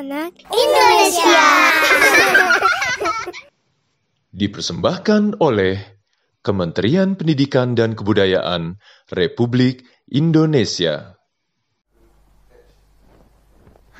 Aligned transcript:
anak 0.00 0.32
Indonesia. 0.48 1.44
Dipersembahkan 4.40 5.36
oleh 5.44 5.76
Kementerian 6.40 7.20
Pendidikan 7.20 7.76
dan 7.76 7.92
Kebudayaan 7.92 8.80
Republik 9.12 9.84
Indonesia. 10.08 11.20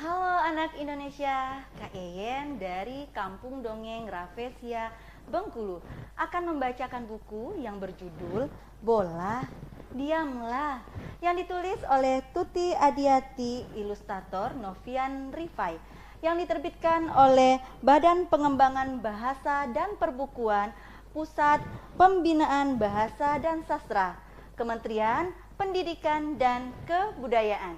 Halo 0.01 0.41
anak 0.41 0.73
Indonesia, 0.81 1.69
Kak 1.77 1.93
Yeyen 1.93 2.57
dari 2.57 3.05
Kampung 3.13 3.61
Dongeng 3.61 4.09
Raffesia 4.09 4.89
Bengkulu 5.31 5.79
akan 6.19 6.51
membacakan 6.51 7.07
buku 7.07 7.55
yang 7.63 7.79
berjudul 7.79 8.51
Bola 8.83 9.47
Diamlah 9.91 10.83
yang 11.19 11.35
ditulis 11.35 11.79
oleh 11.87 12.23
Tuti 12.31 12.71
Adiati, 12.75 13.63
ilustrator 13.75 14.55
Novian 14.55 15.35
Rifai 15.35 15.75
yang 16.23 16.39
diterbitkan 16.39 17.11
oleh 17.11 17.59
Badan 17.83 18.27
Pengembangan 18.31 19.03
Bahasa 19.03 19.67
dan 19.71 19.99
Perbukuan 19.99 20.71
Pusat 21.11 21.59
Pembinaan 21.99 22.79
Bahasa 22.79 23.35
dan 23.39 23.67
Sastra 23.67 24.15
Kementerian 24.55 25.31
Pendidikan 25.59 26.39
dan 26.39 26.71
Kebudayaan. 26.87 27.75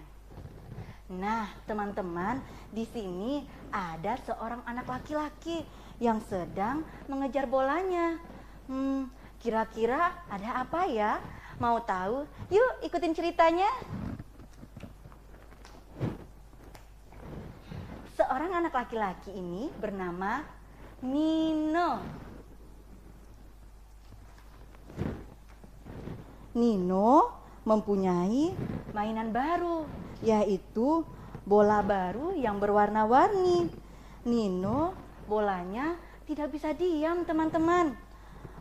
Nah, 1.11 1.51
teman-teman, 1.65 2.39
di 2.69 2.85
sini 2.87 3.43
ada 3.73 4.15
seorang 4.23 4.61
anak 4.69 4.87
laki-laki 4.87 5.65
yang 6.01 6.21
sedang 6.25 6.81
mengejar 7.05 7.45
bolanya. 7.45 8.17
Hmm, 8.65 9.11
kira-kira 9.43 10.15
ada 10.31 10.63
apa 10.63 10.87
ya? 10.87 11.19
Mau 11.61 11.77
tahu? 11.83 12.25
Yuk 12.49 12.85
ikutin 12.85 13.13
ceritanya. 13.13 13.69
Seorang 18.13 18.53
anak 18.61 18.73
laki-laki 18.73 19.33
ini 19.33 19.69
bernama 19.77 20.45
Nino. 21.03 21.99
Nino 26.53 27.33
mempunyai 27.65 28.53
mainan 28.93 29.33
baru, 29.33 29.89
yaitu 30.21 31.01
bola 31.43 31.81
baru 31.81 32.37
yang 32.37 32.61
berwarna-warni. 32.61 33.67
Nino 34.23 34.93
bolanya 35.27 35.97
tidak 36.23 36.55
bisa 36.55 36.71
diam, 36.71 37.27
teman-teman. 37.27 37.95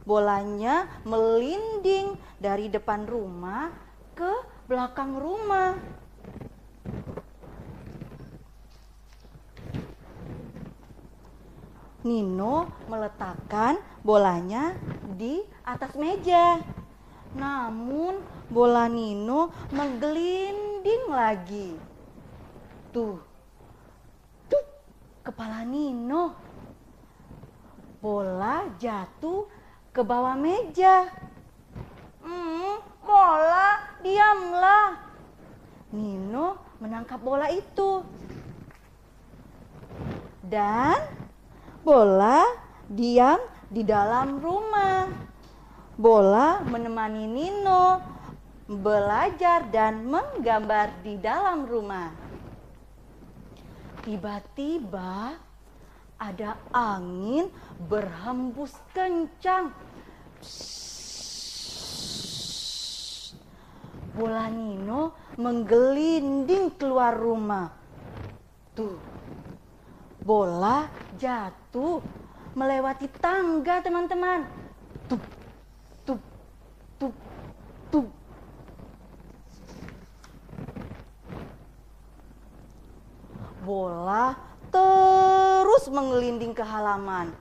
Bolanya 0.02 0.90
melinding 1.06 2.18
dari 2.42 2.66
depan 2.66 3.06
rumah 3.06 3.70
ke 4.18 4.32
belakang 4.66 5.14
rumah. 5.14 5.78
Nino 12.02 12.66
meletakkan 12.90 13.78
bolanya 14.02 14.74
di 15.14 15.38
atas 15.62 15.94
meja. 15.94 16.58
Namun 17.38 18.18
bola 18.50 18.90
Nino 18.90 19.54
menggelinding 19.70 21.06
lagi. 21.06 21.78
Tuh, 22.90 23.22
tuh 24.50 24.64
kepala 25.22 25.62
Nino. 25.62 26.51
Bola 28.02 28.66
jatuh 28.82 29.46
ke 29.94 30.02
bawah 30.02 30.34
meja. 30.34 31.06
Hmm, 32.18 32.82
bola, 33.06 33.94
diamlah. 34.02 34.98
Nino 35.94 36.58
menangkap 36.82 37.22
bola 37.22 37.46
itu. 37.54 38.02
Dan 40.42 40.98
bola 41.86 42.42
diam 42.90 43.38
di 43.70 43.86
dalam 43.86 44.42
rumah. 44.42 45.06
Bola 45.94 46.58
menemani 46.66 47.30
Nino 47.30 48.02
belajar 48.66 49.70
dan 49.70 50.02
menggambar 50.10 51.06
di 51.06 51.14
dalam 51.22 51.70
rumah. 51.70 52.10
Tiba-tiba 54.02 55.38
ada 56.22 56.54
angin 56.70 57.50
berhembus 57.90 58.70
kencang. 58.94 59.74
Bola 64.14 64.46
Nino 64.46 65.18
menggelinding 65.34 66.78
keluar 66.78 67.18
rumah. 67.18 67.74
Tuh, 68.78 69.02
bola 70.22 70.86
jatuh 71.18 71.98
melewati 72.54 73.10
tangga 73.18 73.82
teman-teman. 73.82 74.46
Tup, 75.10 75.22
tup, 76.06 76.20
tup, 77.02 77.14
tup. 77.90 78.06
Bola 83.66 84.51
terus 85.82 85.98
mengelinding 85.98 86.54
ke 86.54 86.62
halaman. 86.62 87.34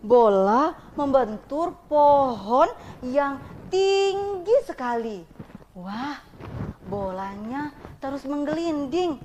Bola 0.00 0.72
membentur 0.96 1.76
pohon 1.84 2.72
yang 3.04 3.36
tinggi 3.68 4.56
sekali. 4.64 5.20
Wah, 5.76 6.16
bolanya 6.88 7.76
terus 8.00 8.24
menggelinding. 8.24 9.20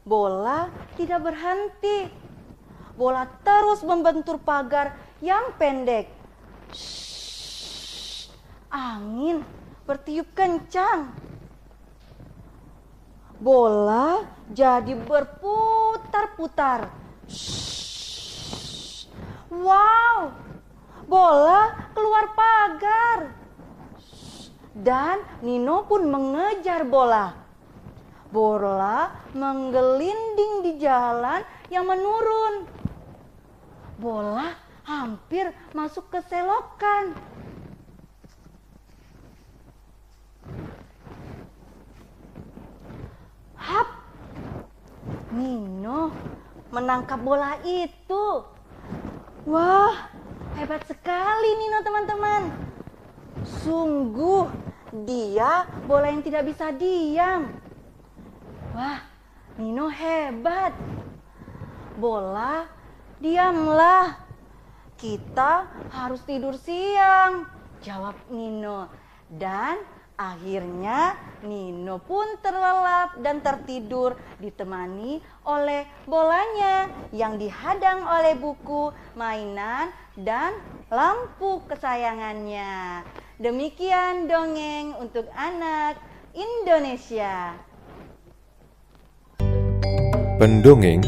Bola 0.00 0.72
tidak 0.96 1.28
berhenti. 1.28 2.08
Bola 2.96 3.28
terus 3.44 3.84
membentur 3.84 4.40
pagar 4.40 4.96
yang 5.20 5.52
pendek. 5.60 6.08
Shhh, 6.72 8.32
angin 8.72 9.44
bertiup 9.84 10.32
kencang. 10.32 11.27
Bola 13.38 14.26
jadi 14.50 14.98
berputar-putar. 14.98 16.90
Wow, 19.48 20.34
bola 21.08 21.90
keluar 21.96 22.34
pagar. 22.36 23.32
Dan 24.78 25.22
Nino 25.42 25.82
pun 25.88 26.06
mengejar 26.06 26.86
bola. 26.86 27.34
Bola 28.28 29.10
menggelinding 29.32 30.62
di 30.62 30.72
jalan 30.78 31.42
yang 31.72 31.88
menurun. 31.88 32.68
Bola 33.98 34.52
hampir 34.84 35.50
masuk 35.72 36.06
ke 36.12 36.20
selokan. 36.28 37.16
Hap! 43.58 43.88
Nino 45.34 46.14
menangkap 46.68 47.20
bola 47.20 47.56
itu. 47.64 48.44
Wah, 49.48 50.12
hebat 50.60 50.84
sekali 50.84 51.50
Nino 51.56 51.78
teman-teman. 51.80 52.42
Sungguh 53.64 54.44
dia 55.08 55.64
bola 55.88 56.12
yang 56.12 56.20
tidak 56.24 56.48
bisa 56.52 56.68
diam. 56.74 57.48
Wah, 58.76 59.00
Nino 59.56 59.88
hebat. 59.88 60.76
Bola, 61.98 62.68
diamlah. 63.18 64.28
Kita 64.98 65.66
harus 65.94 66.22
tidur 66.26 66.58
siang, 66.58 67.46
jawab 67.82 68.18
Nino. 68.30 68.90
Dan 69.30 69.97
akhirnya 70.18 71.14
Nino 71.46 72.02
pun 72.02 72.26
terlelap 72.42 73.22
dan 73.22 73.38
tertidur 73.38 74.18
ditemani 74.42 75.22
oleh 75.46 75.86
bolanya 76.10 76.90
yang 77.14 77.38
dihadang 77.38 78.02
oleh 78.02 78.34
buku, 78.34 78.90
mainan, 79.14 79.94
dan 80.18 80.58
lampu 80.90 81.62
kesayangannya. 81.70 83.06
Demikian 83.38 84.26
dongeng 84.26 84.98
untuk 84.98 85.30
anak 85.38 85.94
Indonesia. 86.34 87.54
Pendongeng 90.42 91.02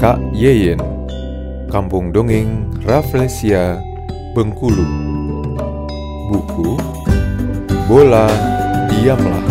Kak 0.00 0.20
Yeyen 0.36 0.80
Kampung 1.68 2.12
Dongeng 2.12 2.72
Rafflesia 2.84 3.76
Bengkulu 4.32 4.84
Buku 6.32 6.93
Bola 7.84 8.24
Diamlah. 8.88 9.44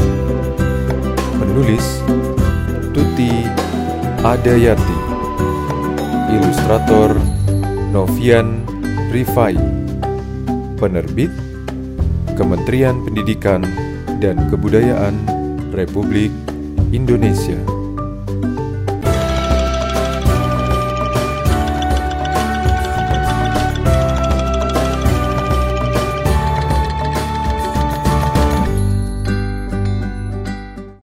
Penulis 1.37 2.01
Tuti 2.89 3.45
Adayati. 4.25 4.97
Ilustrator 6.33 7.13
Novian 7.93 8.65
Rifai. 9.13 9.53
Penerbit 10.81 11.29
Kementerian 12.33 13.05
Pendidikan 13.05 13.61
dan 14.17 14.49
Kebudayaan 14.49 15.13
Republik 15.69 16.33
Indonesia 16.89 17.72